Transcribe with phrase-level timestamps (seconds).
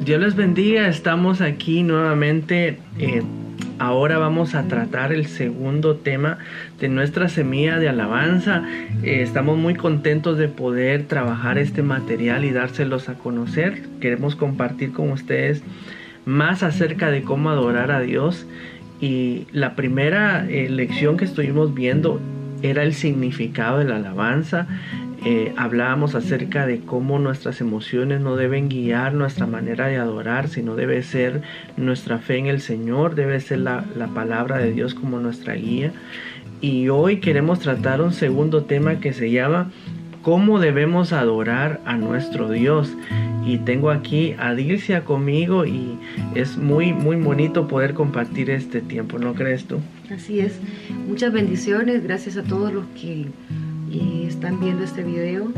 [0.00, 2.78] Dios les bendiga, estamos aquí nuevamente.
[2.98, 3.22] Eh,
[3.78, 6.38] ahora vamos a tratar el segundo tema
[6.78, 8.64] de nuestra semilla de alabanza.
[9.02, 13.82] Eh, estamos muy contentos de poder trabajar este material y dárselos a conocer.
[14.00, 15.62] Queremos compartir con ustedes
[16.24, 18.46] más acerca de cómo adorar a Dios.
[19.02, 22.22] Y la primera eh, lección que estuvimos viendo
[22.62, 24.66] era el significado de la alabanza.
[25.24, 30.76] Eh, hablábamos acerca de cómo nuestras emociones no deben guiar nuestra manera de adorar, sino
[30.76, 31.42] debe ser
[31.76, 35.92] nuestra fe en el Señor, debe ser la, la palabra de Dios como nuestra guía.
[36.62, 39.70] Y hoy queremos tratar un segundo tema que se llama
[40.22, 42.92] cómo debemos adorar a nuestro Dios.
[43.46, 45.98] Y tengo aquí a Dilcia conmigo y
[46.34, 49.80] es muy, muy bonito poder compartir este tiempo, ¿no crees tú?
[50.14, 50.60] Así es.
[51.08, 53.26] Muchas bendiciones, gracias a todos los que
[53.90, 55.50] y están viendo este video,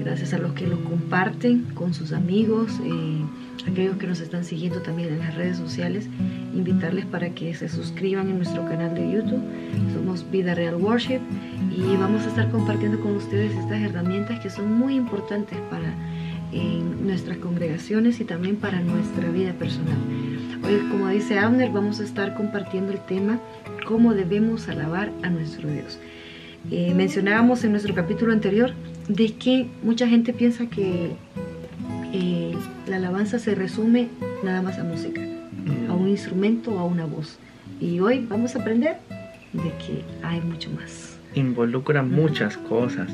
[0.00, 3.22] gracias a los que lo comparten con sus amigos, eh,
[3.70, 6.08] aquellos que nos están siguiendo también en las redes sociales,
[6.54, 9.42] invitarles para que se suscriban en nuestro canal de YouTube.
[9.94, 11.20] Somos Vida Real Worship
[11.76, 15.94] y vamos a estar compartiendo con ustedes estas herramientas que son muy importantes para
[17.02, 19.98] nuestras congregaciones y también para nuestra vida personal.
[20.64, 23.38] Hoy, como dice Abner, vamos a estar compartiendo el tema
[23.86, 25.98] cómo debemos alabar a nuestro Dios.
[26.70, 28.72] Eh, mencionábamos en nuestro capítulo anterior
[29.08, 31.12] de que mucha gente piensa que
[32.12, 32.54] eh,
[32.86, 34.08] la alabanza se resume
[34.42, 35.20] nada más a música,
[35.88, 37.38] a un instrumento o a una voz.
[37.80, 38.96] Y hoy vamos a aprender
[39.52, 41.15] de que hay mucho más.
[41.36, 43.08] Involucra muchas cosas.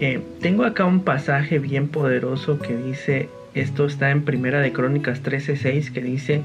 [0.00, 5.22] Eh, tengo acá un pasaje bien poderoso que dice, esto está en Primera de Crónicas
[5.22, 6.42] 13:6 que dice,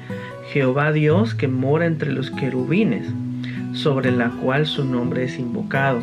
[0.51, 3.07] Jehová Dios que mora entre los querubines,
[3.71, 6.01] sobre la cual su nombre es invocado.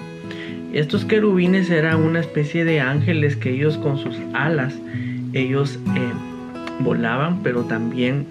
[0.73, 4.75] Estos querubines eran una especie de ángeles que ellos con sus alas,
[5.35, 6.13] ellos eh,
[6.81, 8.27] volaban, pero también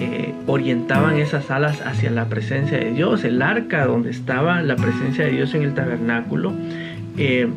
[0.00, 3.22] eh, orientaban esas alas hacia la presencia de Dios.
[3.24, 6.54] El arca donde estaba la presencia de Dios en el tabernáculo,
[7.18, 7.48] eh,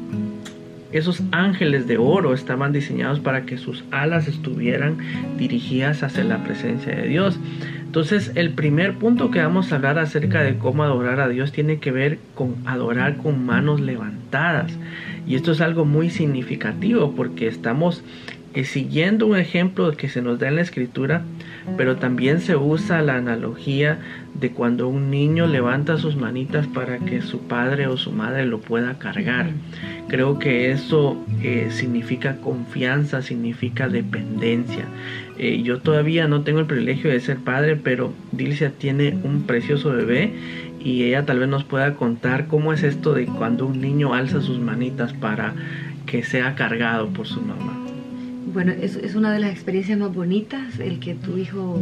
[0.91, 4.97] esos ángeles de oro estaban diseñados para que sus alas estuvieran
[5.37, 7.39] dirigidas hacia la presencia de Dios.
[7.85, 11.79] Entonces, el primer punto que vamos a hablar acerca de cómo adorar a Dios tiene
[11.79, 14.71] que ver con adorar con manos levantadas.
[15.25, 18.03] Y esto es algo muy significativo porque estamos
[18.63, 21.23] siguiendo un ejemplo que se nos da en la escritura,
[21.77, 23.99] pero también se usa la analogía
[24.39, 28.59] de cuando un niño levanta sus manitas para que su padre o su madre lo
[28.59, 29.49] pueda cargar.
[30.07, 34.85] Creo que eso eh, significa confianza, significa dependencia.
[35.37, 39.91] Eh, yo todavía no tengo el privilegio de ser padre, pero Dilcia tiene un precioso
[39.91, 40.33] bebé
[40.79, 44.41] y ella tal vez nos pueda contar cómo es esto de cuando un niño alza
[44.41, 45.53] sus manitas para
[46.05, 47.82] que sea cargado por su mamá.
[48.53, 51.79] Bueno, es, es una de las experiencias más bonitas el que tu hijo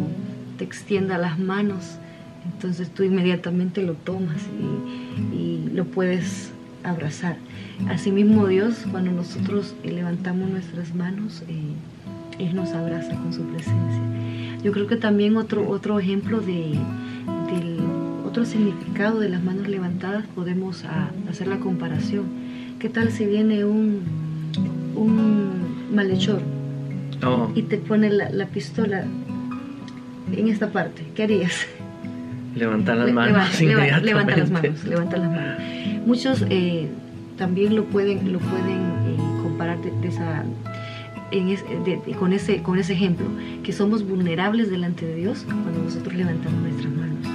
[0.58, 1.98] te extienda las manos,
[2.46, 4.38] entonces tú inmediatamente lo tomas
[5.34, 6.52] y, lo puedes
[6.84, 7.38] abrazar.
[7.88, 14.02] Asimismo Dios, cuando nosotros levantamos nuestras manos, eh, él nos abraza con su presencia.
[14.62, 16.78] Yo creo que también otro, otro ejemplo de,
[17.52, 17.80] del
[18.26, 20.84] otro significado de las manos levantadas podemos
[21.30, 22.26] hacer la comparación.
[22.80, 24.02] ¿Qué tal si viene un,
[24.96, 26.42] un malhechor
[27.56, 29.06] y te pone la, pistola
[30.32, 31.04] en esta parte?
[31.16, 31.68] ¿Qué harías?
[32.56, 33.62] Levantar las manos.
[33.62, 35.62] Levanta, las manos, levanta las manos.
[36.06, 36.88] Muchos eh,
[37.38, 40.44] también lo pueden, lo pueden eh, comparar de esa
[42.20, 43.26] con, ese, con ese ejemplo,
[43.64, 47.28] que somos vulnerables delante de Dios cuando nosotros levantamos nuestras manos.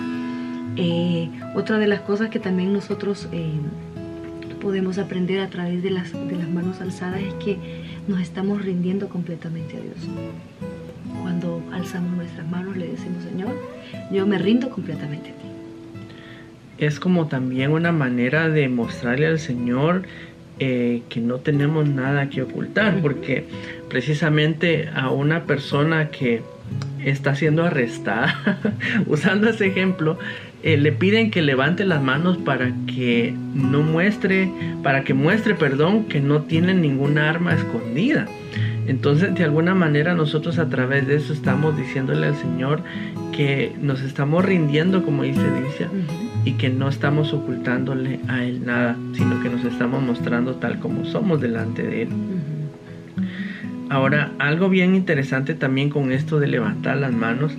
[0.77, 3.59] Eh, otra de las cosas que también nosotros eh,
[4.67, 7.57] podemos aprender a través de las, de las manos alzadas es que
[8.09, 9.97] nos estamos rindiendo completamente a Dios.
[11.23, 13.51] Cuando alzamos nuestras manos le decimos, Señor,
[14.11, 15.49] yo me rindo completamente a ti.
[16.79, 20.03] Es como también una manera de mostrarle al Señor
[20.59, 23.45] eh, que no tenemos nada que ocultar, porque
[23.89, 26.43] precisamente a una persona que
[27.05, 28.59] está siendo arrestada,
[29.07, 30.19] usando ese ejemplo,
[30.67, 34.51] eh, le piden que levante las manos para que no muestre,
[34.83, 38.27] para que muestre, perdón, que no tiene ninguna arma escondida.
[38.89, 42.83] Entonces, de alguna manera nosotros a través de eso estamos diciéndole al Señor
[43.31, 45.89] que nos estamos rindiendo, como dice Dicia,
[46.45, 51.05] y que no estamos ocultándole a Él nada, sino que nos estamos mostrando tal como
[51.05, 52.09] somos delante de Él.
[53.89, 57.53] Ahora, algo bien interesante también con esto de levantar las manos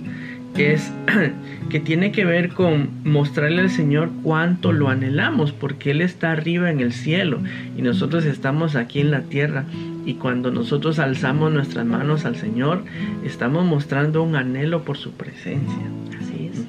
[0.58, 0.92] es
[1.70, 6.70] que tiene que ver con mostrarle al Señor cuánto lo anhelamos, porque Él está arriba
[6.70, 7.40] en el cielo
[7.76, 9.64] y nosotros estamos aquí en la tierra
[10.04, 12.84] Y cuando nosotros alzamos nuestras manos al Señor,
[13.24, 15.84] estamos mostrando un anhelo por su presencia.
[16.20, 16.64] Así es.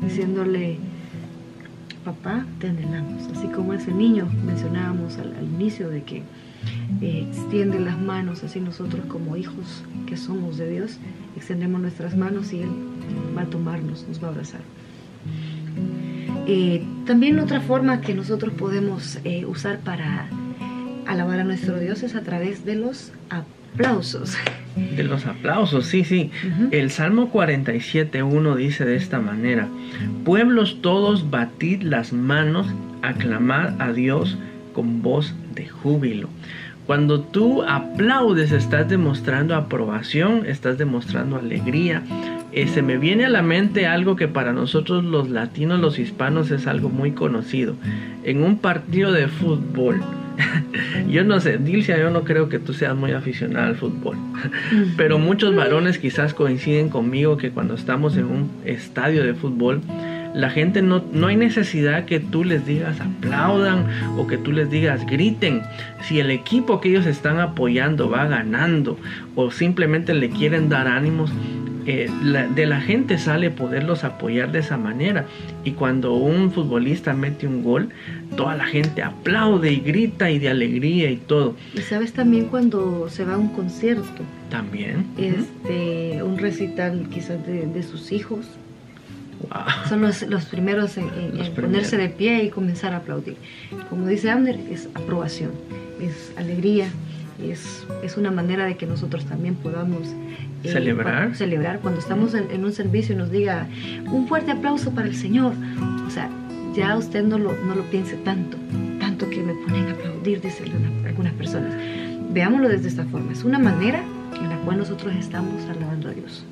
[0.00, 0.78] Diciéndole,
[2.06, 3.24] papá, te anhelamos.
[3.36, 6.22] Así como ese niño mencionábamos al, inicio de que
[7.02, 10.98] eh, extiende las manos, así nosotros como hijos que somos de Dios,
[11.36, 12.70] extendemos nuestras manos y Él
[13.36, 14.60] va a tomarnos, nos va a abrazar.
[16.46, 20.28] Eh, también otra forma que nosotros podemos eh, usar para
[21.08, 23.10] alabar a nuestro Dios es a través de los
[23.76, 24.36] aplausos.
[24.96, 26.30] De los aplausos, sí, sí.
[26.70, 29.68] El Salmo 47.1 dice de esta manera,
[30.24, 32.66] pueblos todos batid las manos,
[33.02, 34.36] aclamad a Dios
[34.74, 36.28] con voz de júbilo.
[36.86, 42.02] Cuando tú aplaudes estás demostrando aprobación, estás demostrando alegría,
[42.52, 46.50] eh, se me viene a la mente algo que para nosotros los latinos, los hispanos
[46.50, 47.74] es algo muy conocido.
[48.24, 50.00] En un partido de fútbol,
[51.08, 54.16] yo no sé, Dilcia, yo no creo que tú seas muy aficionada al fútbol,
[54.96, 59.80] pero muchos varones quizás coinciden conmigo que cuando estamos en un estadio de fútbol,
[60.34, 63.86] la gente no, no hay necesidad que tú les digas aplaudan
[64.18, 65.62] o que tú les digas griten.
[66.02, 68.98] Si el equipo que ellos están apoyando va ganando
[69.34, 71.30] o simplemente le quieren dar ánimos,
[71.86, 72.10] eh,
[72.54, 75.26] de la gente sale poderlos apoyar de esa manera.
[75.62, 77.90] Y cuando un futbolista mete un gol,
[78.36, 81.54] toda la gente aplaude y grita y de alegría y todo.
[81.74, 84.22] Y sabes también cuando se va a un concierto.
[84.50, 85.06] También.
[85.16, 88.46] Este, Un recital quizás de, sus hijos.
[89.88, 91.10] Son los, primeros en,
[91.54, 93.36] ponerse de pie y comenzar a aplaudir.
[93.90, 95.52] Como dice Amner, es aprobación,
[96.00, 96.88] es alegría,
[97.42, 100.08] es, es una manera de que nosotros también podamos
[100.62, 101.34] eh, celebrar.
[101.34, 103.66] celebrar cuando estamos en, un servicio y nos diga
[104.10, 105.54] un fuerte aplauso para el Señor.
[106.06, 106.30] O sea,
[106.74, 108.56] ya usted no lo, no lo piense tanto,
[109.00, 110.72] tanto que me ponen a aplaudir, dicen
[111.06, 111.74] algunas personas.
[112.32, 113.32] Veámoslo desde esta forma.
[113.32, 114.02] Es una manera
[114.38, 116.44] en la cual nosotros estamos alabando a Dios.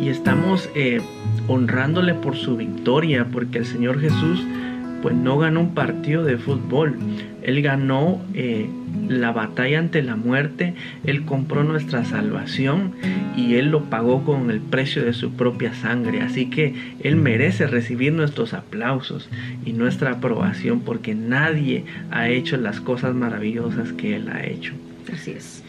[0.00, 1.00] Y estamos eh,
[1.48, 4.44] honrándole por su victoria, porque el Señor Jesús
[5.02, 6.96] pues no ganó un partido de fútbol.
[7.48, 8.68] Él ganó eh,
[9.08, 10.74] la batalla ante la muerte,
[11.04, 12.92] Él compró nuestra salvación
[13.38, 16.20] y Él lo pagó con el precio de su propia sangre.
[16.20, 19.30] Así que Él merece recibir nuestros aplausos
[19.64, 24.74] y nuestra aprobación porque nadie ha hecho las cosas maravillosas que Él ha hecho.
[25.10, 25.64] Así es.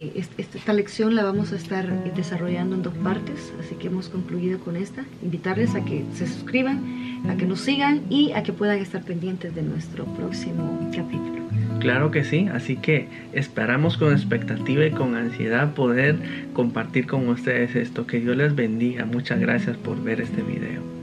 [0.00, 4.76] Esta lección la vamos a estar desarrollando en dos partes, así que hemos concluido con
[4.76, 5.04] esta.
[5.22, 9.54] Invitarles a que se suscriban, a que nos sigan y a que puedan estar pendientes
[9.54, 11.42] de nuestro próximo capítulo.
[11.80, 16.16] Claro que sí, así que esperamos con expectativa y con ansiedad poder
[16.54, 18.06] compartir con ustedes esto.
[18.06, 19.04] Que Dios les bendiga.
[19.04, 20.99] Muchas gracias por ver este video.